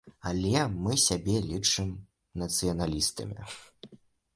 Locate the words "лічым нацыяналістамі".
1.51-3.41